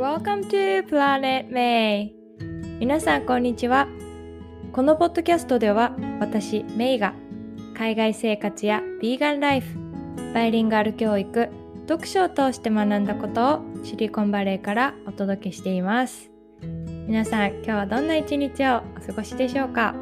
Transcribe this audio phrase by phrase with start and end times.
[0.00, 2.12] Welcome to Planet May.
[2.78, 3.86] 皆さんこんにちは。
[4.72, 7.12] このポッドキャストでは私メイが
[7.76, 9.78] 海外生活やビーガンライフ
[10.32, 11.50] バイリンガル教育
[11.86, 16.30] 読書を通して学んだことをシリコンバレーからお届けしています。
[17.06, 19.94] 皆さん今日はどんな一日をお過ごしでしょうか？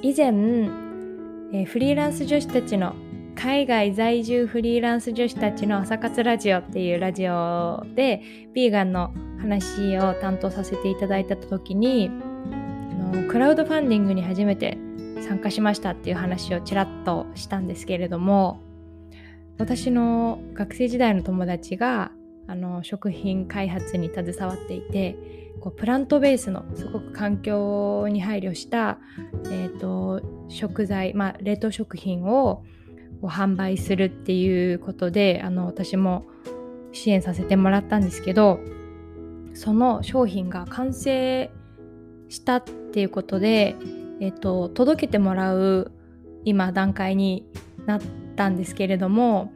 [0.00, 2.94] 以前、えー、フリーランス女子たちの
[3.38, 8.20] 海外在住フリーランス女子たちの朝活ラジオっていうラジオで
[8.52, 14.76] ビーガンの話を担当させていただいた時にあのクラウドファンディングに初めて
[15.22, 18.60] 参加しましたっていう話をちらっとしたんですけれども
[19.56, 22.10] 私の学生時代の友達が
[22.48, 25.16] あの食品開発に携わっていて
[25.60, 28.98] こうプラントベースのすごく環境に配慮した、
[29.44, 32.64] えーと食材、まあ、冷凍食品を
[33.22, 36.26] を販売するっていうことであの私も
[36.92, 38.60] 支援させてもらったんですけど
[39.54, 41.50] その商品が完成
[42.28, 43.76] したっていうことで、
[44.20, 45.92] えっと、届けてもらう
[46.44, 47.44] 今段階に
[47.86, 48.00] なっ
[48.36, 49.52] たんですけれども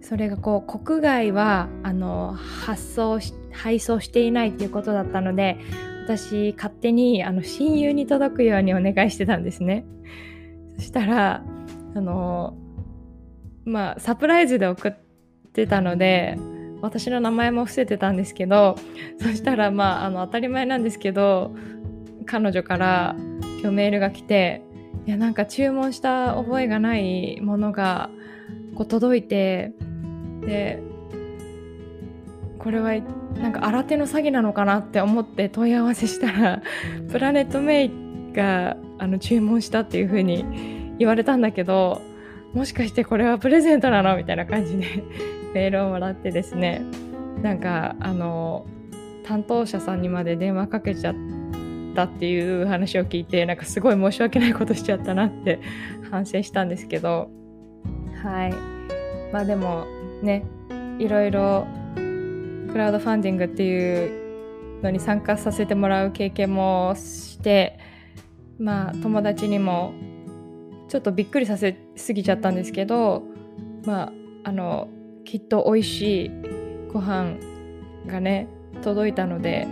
[0.00, 5.58] それがこう国外はあの発送し配送していないっていうことだったので
[6.04, 9.84] 私勝手にあの親友に届くようにお願いしてたんですね。
[10.76, 11.44] そしたら
[11.94, 12.56] あの
[13.64, 14.92] まあサプライズで送っ
[15.52, 16.38] てたので
[16.80, 18.76] 私の名前も伏せてたんですけど
[19.20, 21.54] そしたらまああの当たり前なんですけど
[22.26, 23.16] 彼女から
[23.60, 24.62] 今日メールが来て
[25.06, 28.10] いやなんか注文した覚えがないものが
[28.74, 29.72] こう届いて
[30.46, 30.82] で
[32.58, 32.92] これは
[33.34, 36.62] なんか新手の詐欺なのかなって思って問い合わせしたら
[37.10, 37.90] プラネットメイ
[38.32, 40.44] があの注文したっていう風に
[40.98, 42.00] 言われたんだけど
[42.54, 44.16] もしかしてこれはプレゼントなの？
[44.16, 45.02] みたいな感じで
[45.54, 46.82] メールをもらってですね。
[47.42, 48.66] なんかあの
[49.24, 51.14] 担当者さんにまで電話かけちゃっ
[51.94, 55.60] たっていう話を聞いてなんかすごい申し訳ないことしちゃったなって
[56.10, 57.30] 反省したんですけど。
[58.22, 58.54] はい。
[59.32, 59.86] まあでも
[60.22, 60.44] ね
[60.98, 61.66] いろいろ
[62.70, 67.78] クラウドファンディングっていうのに参加させてもらう経験もして
[68.58, 69.92] まあ友達にも
[70.92, 73.22] ちょっとびっくりさせすぎちゃったんですけど
[73.86, 74.12] まあ
[74.44, 74.90] あの
[75.24, 76.30] きっと美味しい
[76.92, 77.38] ご飯
[78.06, 78.46] がね
[78.82, 79.66] 届いたので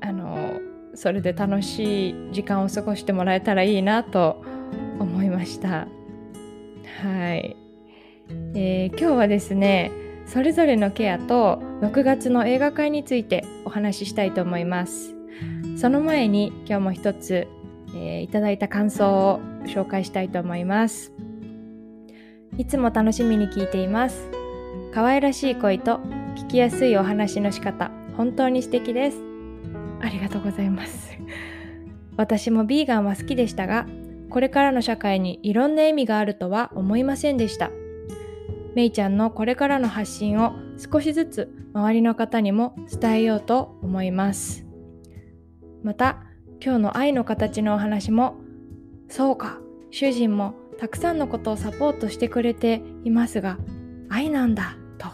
[0.00, 0.60] あの
[0.94, 4.44] それで楽しい時間を過ごしてもらえたらいいなと
[5.00, 5.88] 思いました。
[7.02, 7.56] はい、
[8.54, 9.90] えー、今日はですね
[10.26, 15.16] それぞれのケアと6月の映画会についてお話ししたいと思います。
[15.76, 17.48] その前に今日も一つ
[17.94, 21.12] えー、いただいた感想を紹介したいと思います。
[22.56, 24.28] いつも楽しみに聞いています。
[24.92, 26.00] 可愛らしい声と
[26.36, 29.18] 聞きやすいお話の仕方、本当に素敵です。
[30.00, 31.16] ありがとうございます。
[32.16, 33.86] 私もビーガンは好きでしたが、
[34.30, 37.70] これからの社会にいろんな意味があるとは思いませんでした。
[38.74, 44.66] めいちゃんのこれからの発信を少しずつ周りの方にも伝えようと思います。
[45.82, 46.24] また、
[46.60, 48.36] 今日の愛の形のお話も
[49.08, 49.58] そうか
[49.90, 53.58] 主人もたくさんのことをサポートしてくれていますが
[54.08, 55.06] 愛なんだと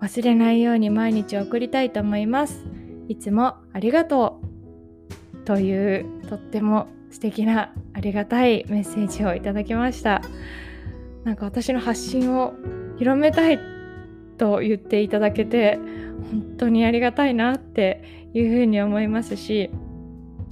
[0.00, 2.64] 忘れないように毎日送りたいと思います。
[3.08, 4.40] いつもありがと
[5.34, 10.22] うというとっても素敵なありがたいメッセージをいただきました。
[11.24, 12.54] なんか私の発信を
[12.98, 13.58] 広めたい
[14.38, 15.78] と言っていただけて
[16.30, 19.70] 本当にありがたいなっていうふうに思いますし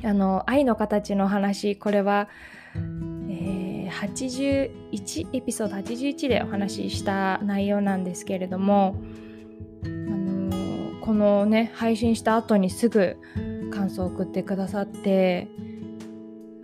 [0.04, 2.28] あの愛の形の話これは、
[2.74, 8.96] えー、81エピソード81でお話しした内容なんですけれども、
[9.84, 13.16] あのこのね配信した後にすぐ
[13.72, 15.48] 感想を送ってくださって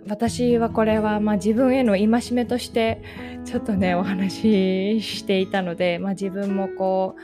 [0.07, 3.01] 私はこれはまあ自分への戒めとして
[3.45, 7.15] ちょっとねお話ししていたので、まあ、自分もこ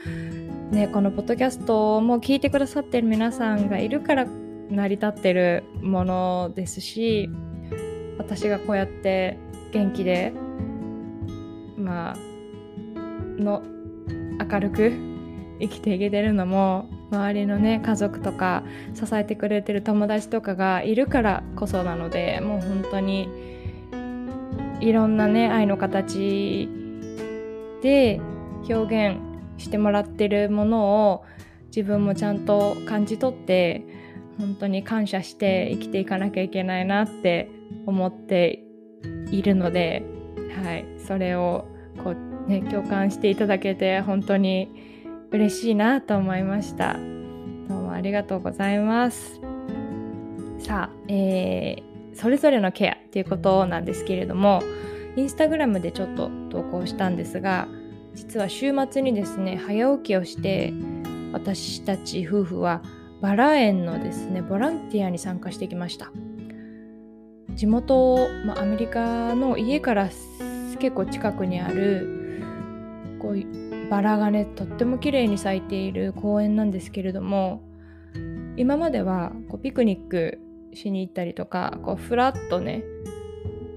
[0.72, 4.28] うねこのポッドキャストも聞いてくださってる皆さんがいるから
[4.70, 7.30] 成り立ってるものですし
[8.18, 9.38] 私がこうやって
[9.72, 10.34] 元気で
[11.78, 12.18] まあ
[13.42, 13.62] の
[14.52, 14.94] 明るく
[15.60, 18.64] 生きていけてるのも周りのね家族とか
[18.94, 23.30] 支えてくれてる友達とかがいるからこそなのでもう本当に
[24.82, 26.68] いろんなね愛の形
[27.82, 28.20] で
[28.68, 29.20] 表現
[29.58, 31.24] してもらってるものを
[31.68, 33.84] 自分もちゃんと感じ取って
[34.38, 37.50] 本当に感謝して生きていかなきゃいけないなって
[37.86, 38.64] 思って
[39.32, 40.04] いるので、
[40.64, 41.66] はい、それを
[42.04, 44.70] こう、ね、共感していただけて本当に
[45.32, 46.94] 嬉しいなと思いました。
[46.94, 49.42] どうもありがとうございます。
[50.60, 54.64] さあ、えー、それぞれのケアっていうことなんですけれども
[55.16, 57.68] インスタグラムでちょっと投稿したんですが
[58.16, 60.74] 実は週末にですね早起きをして
[61.34, 62.81] 私たち夫婦は
[63.22, 66.12] バラ園のですねボランティアに参加してきました。
[67.56, 70.10] 地元、まあ、アメリカの家から
[70.80, 72.42] 結構近くにある
[73.20, 77.64] こうバラがねとっても綺麗に咲いている公園なんですけれども
[78.58, 80.40] 今まではこうピクニック
[80.74, 82.84] しに行ったりとかこうフラッとね、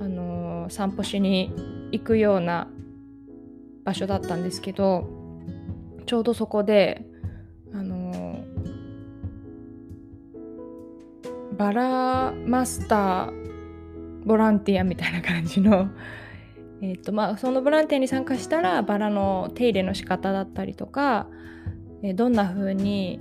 [0.01, 1.53] あのー、散歩しに
[1.93, 2.69] 行くような
[3.85, 5.09] 場所だったんですけど
[6.07, 7.07] ちょうどそこで
[11.59, 15.89] バラマスターボランティアみたいな感じの
[16.81, 21.27] えーとまあ、そのボランティアに参加したらバラの手入れの仕方だったりとか、
[22.03, 23.19] えー、どんな風に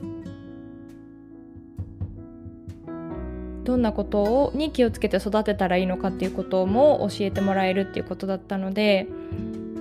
[3.64, 9.08] どんなことをに気をつけて育てたらいいのかっていうことも教えてもらえるっていうことだったので、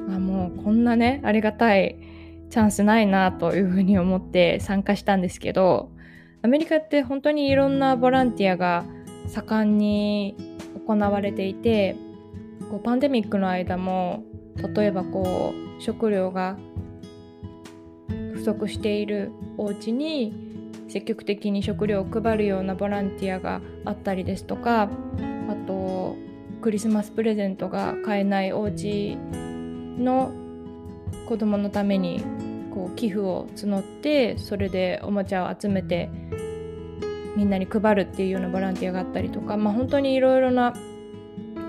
[0.08, 1.96] まあ、もうこんなねありがたい
[2.48, 5.90] チャンスないなというふうに思って参加したんですけど
[6.42, 8.84] アメリカって本当にいろんなボランティアが
[9.26, 10.36] 盛んに
[10.86, 11.96] 行われていて
[12.70, 14.24] こうパンデミックの間も
[14.74, 16.56] 例えばこう食料が
[18.34, 20.46] 不足しているお家に
[20.88, 24.88] 積極的に食料を配るようなボランティアがあったりですとかあ
[25.66, 26.16] と
[26.62, 29.16] クリスマスプレゼントが買えないお家
[29.98, 30.32] の
[31.28, 32.24] 子供のために
[32.76, 36.10] こう寄付を募ってそれでおもちゃを集めて
[37.34, 40.74] みんなに配るっていうようなボランティアがあったりとか、まあ、本当にいろいろな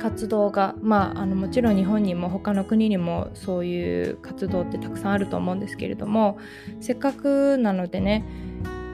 [0.02, 6.40] 活動が、まあ、あのもちろん日本にも他の国にもそういう活動ってたくさんあると思うんですけれども
[6.82, 8.26] せっかくなのでね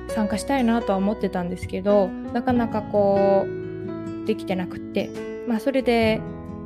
[0.10, 5.10] 参加したいなとは思ってたんですけどなかなかこうできてなくって、
[5.48, 6.22] まあ、それで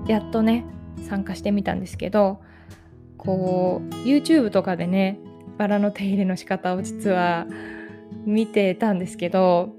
[0.07, 0.65] やっとね
[1.07, 2.41] 参加してみたんですけど
[3.17, 5.21] こう YouTube とかでね
[5.57, 7.47] バラの手入れの仕方を実は
[8.25, 9.73] 見てたんですけど、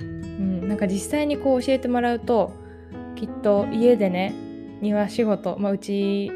[0.00, 2.52] うん、なんか実際にこう教えてもらうと
[3.16, 4.34] きっと家でね
[4.80, 6.30] 庭仕事、まあ、うち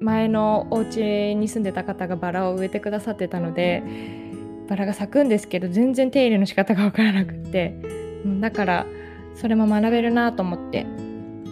[0.00, 3.82] 前のお家に住んでた方がバラを植えてくださってたので
[4.68, 7.74] バラが咲くんですけど全然手入れの仕方が分からなくって
[8.24, 8.86] うんだから
[9.34, 10.86] それも学べるなと思って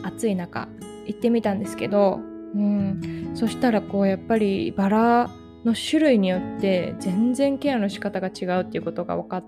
[0.03, 0.69] 暑い中
[1.07, 2.21] 行ってみたんですけど、
[2.55, 5.31] うん、そしたらこうやっぱりバラ
[5.69, 9.45] の種類によって全然ケアの仕方が違うっていうことが分かっ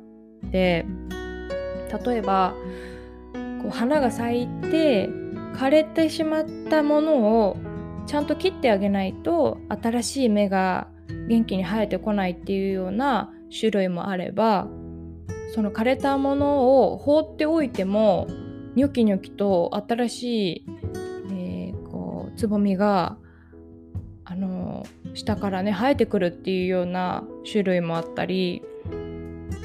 [0.51, 0.85] て
[2.05, 2.55] 例えば
[3.63, 5.09] こう花が咲いて
[5.55, 7.57] 枯れてしまったものを
[8.07, 10.89] ちゃんと切ってあげないと新しい芽が
[11.29, 14.69] 元気に生えてこないっていうような種類もあれば
[15.55, 18.29] その枯れたものを放っておいても
[18.77, 20.23] ニョキニョキと新し
[20.59, 20.67] い、
[21.33, 23.17] えー、こうつぼみが
[24.25, 28.63] あの下からね生えてくるっていうような種類もあったり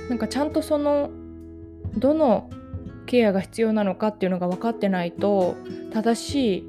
[0.10, 1.10] なんかちゃんとその
[1.98, 2.50] どの
[3.06, 5.56] ケアが必要なのかっていうのが分かってないと
[5.94, 6.63] 正しい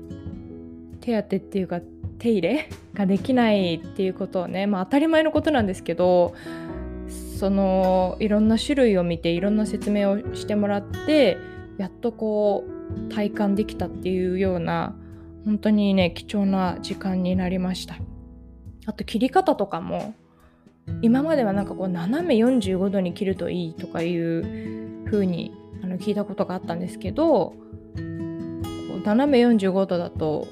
[1.01, 1.81] 手当っていうか
[2.19, 6.35] 手入れができないっていうことをねまあ当たり前のことなんですけど
[7.39, 11.37] そのいろんな種類を見ていろんな説明をしてもらって
[11.79, 14.95] やっとこう体感できたっていうような
[15.47, 17.97] 本当にね貴重な時間になりました。
[18.85, 20.15] あと切り方とかも
[21.03, 27.55] 今まではなんかこう斜め45度に切るといいとかいう風にあの聞いたことがあったんですけど
[29.05, 30.47] 斜め45度だと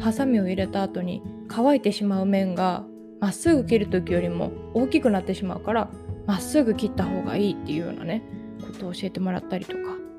[0.00, 2.84] ハサミを入れた後に乾いてしまう面が
[3.20, 5.90] まっすぐ切る時よりも大きくなってしまうから
[6.26, 8.22] まっすぐ切った方がいいっていうようなね
[8.60, 9.78] ことを教えてもらったりとか、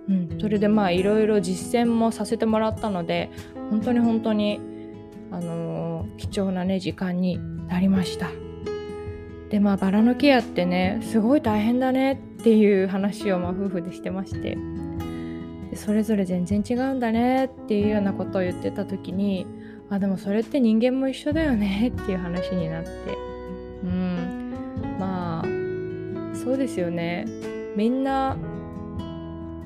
[0.10, 3.30] うん、それでまあいろいろ実践もさせてもらったので
[3.72, 4.60] 本当に本当に、
[5.32, 8.30] あのー、貴重なね時間になりました。
[9.50, 14.58] でまあバラのケアってねすごい大変だねっていう話をまあ夫婦でしてまして。
[15.76, 19.48] それぞれ全然違うんだねっていうようなことを言ってた時に
[19.90, 22.90] あでもそれって人間も一緒だよねっていう話になって。
[23.84, 24.42] うん。
[25.00, 27.26] まあそうですよね。
[27.76, 28.38] みんな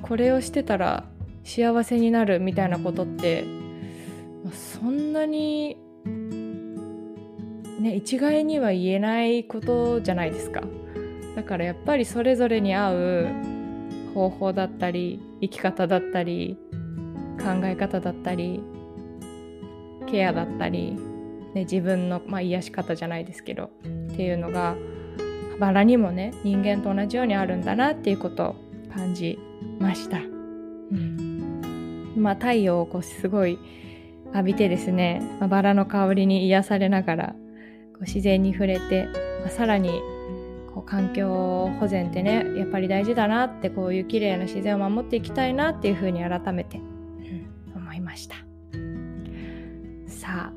[0.02, 1.06] これをしてたら
[1.44, 3.44] 幸せになるみたいなことって
[4.52, 5.78] そんなに
[7.80, 10.62] ね一概には言えないことじゃないですか
[11.36, 13.28] だからやっぱりそれぞれに合う
[14.14, 16.58] 方法だったり生き方だったり
[17.38, 18.64] 考え方だったり
[20.08, 20.94] ケアだったり、
[21.54, 24.76] ね、自分の、まあ、癒し方じゃないですけどっていうのが
[25.60, 28.56] バラにもね人間と同じようにあるんだなっていうことを
[28.94, 29.38] 感じ
[29.80, 30.18] ました。
[30.18, 30.22] う
[30.96, 33.58] ん、まあ太陽をこうすごい
[34.36, 37.28] 浴びてですね、まあ、バラの香りに癒されながら
[37.94, 39.08] こう自然に触れて、
[39.42, 40.02] まあ、さらに
[40.74, 48.36] こう環境保全ってねやっぱり大事だなってこういう綺麗な自然を守っていきたいなっていうふうに改めて、うん、思いました。
[50.08, 50.54] さあ、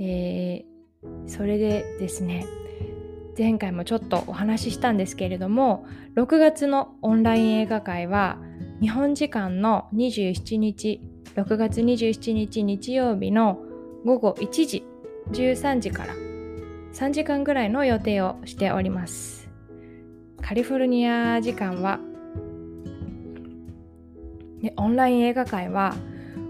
[0.00, 2.46] えー、それでですね
[3.36, 8.38] 前回もちょっとお話ししたんですけれども6月のオンライン映画会は
[8.80, 11.00] 日本時間の27日
[11.36, 13.58] 6月27日日曜日の
[14.04, 14.84] 午後1時
[15.30, 16.14] 13時から
[16.92, 19.48] 3時間ぐらいの予定をしております。
[20.42, 22.00] カリフォルニア時間は
[24.60, 25.94] でオンライン映画会は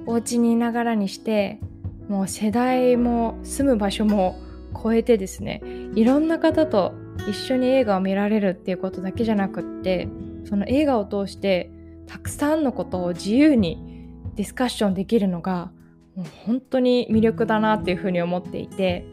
[0.07, 1.61] お家にいながらにして
[2.09, 4.41] もう世代も住む場所も
[4.83, 5.63] 超えてですね
[5.95, 6.95] いろんな方と
[7.29, 10.09] 一緒に映画を見られるっていうことだけじゃなくって
[10.45, 11.71] その映画を通して
[12.07, 13.92] たくさんのことを自由に
[14.35, 15.71] ディスカッションできるのが
[16.15, 19.05] もう本当に魅力だなっていうふうに思っていて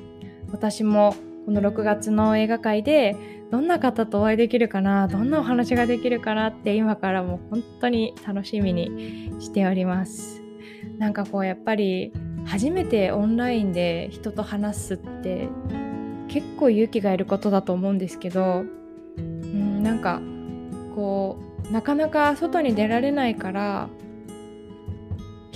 [0.51, 3.15] 私もこの6月の映画界で
[3.51, 10.41] どんな方とお会いできるかなどんなお話ができるかなって今からも本当に楽しみにしております。
[10.97, 12.13] なんかこうやっぱり
[12.45, 15.47] 初めてオンラインで人と話すって
[16.27, 18.65] 結構勇気がいることだと思うんですけど
[19.17, 20.21] うんなんか
[20.95, 23.89] こうなかなか外に出られないから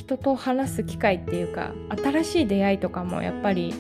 [0.04, 1.72] 人と話す機会っていうか
[2.04, 3.74] 新しい出会いとかもやっぱり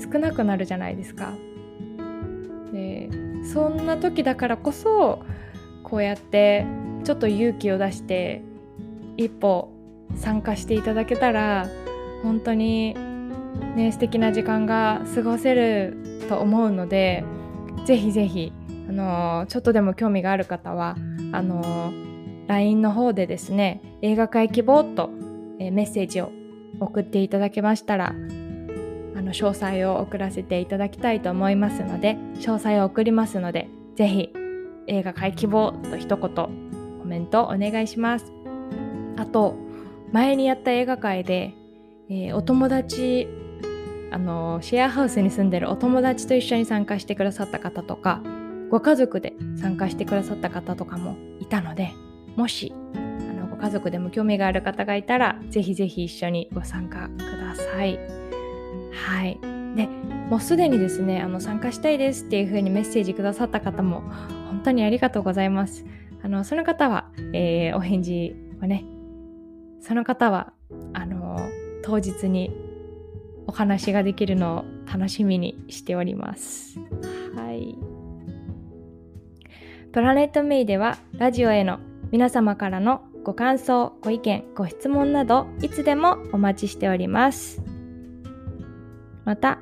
[0.00, 1.32] 少なくなるじゃないですか。
[2.72, 3.10] で
[3.52, 5.24] そんな時だからこそ
[5.82, 6.64] こうやって
[7.02, 8.42] ちょっと勇気を出して
[9.16, 9.72] 一歩
[10.14, 11.68] 参加していただけたら
[12.22, 12.94] 本当に
[13.74, 17.24] ね素敵な時間が過ごせると思うので
[17.86, 18.52] ぜひぜひ
[18.88, 20.96] あのちょっとでも興味がある方は
[21.32, 21.92] あの
[22.46, 25.10] LINE の方でですね映画会希望と、
[25.60, 26.32] えメッセージを
[26.80, 28.12] 送っていただけましたらあ
[29.22, 34.32] の詳細を送らせていただきたいと思いますので詳細を送りますのでぜひ
[34.88, 36.48] 映画会希望と一言コ
[37.04, 38.32] メントお願いします。
[39.16, 39.54] あと
[40.10, 41.54] 前にやった映画会で
[42.12, 43.28] えー、お友達
[44.10, 48.20] あのシェアハウスに住んでるお友達と一緒に参加してくださった方とか
[48.68, 51.92] ご家族で参加してくださった方とかもいたので
[52.34, 52.74] もし
[53.60, 57.98] 家族でも興味がある方がいたらぜひぜひ一緒にご参加ください。
[58.92, 59.38] はい。
[59.76, 64.02] で、もうすでにですね、あの参加したいですっていう風にメッセージくださった方も
[64.48, 65.84] 本当にありがとうございます。
[66.22, 68.84] あの、その方は、えー、お返事をね、
[69.80, 70.52] その方は、
[70.92, 71.38] あの
[71.82, 72.52] 当日に
[73.46, 76.78] お話ができるのを楽しみにしております。
[77.34, 77.76] はい。
[79.92, 81.80] プラネットメイではラジオへの
[82.12, 87.62] 皆様からのご感想、ご意見、ご質問などいつでもお待ちしております。
[89.24, 89.58] また、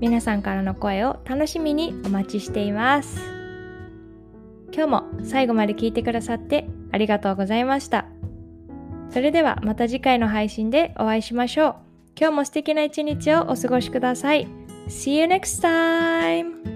[0.00, 3.20] 皆さんからの声を楽しみにお待ちしています。
[4.72, 8.06] 今日も最後まで聞いてくださってありがとうございました。
[9.10, 11.89] それではまた次回の配信でお会いしましょう。
[12.20, 14.46] 今日も素敵な一日をお過ごしください。
[14.88, 16.69] See you next time!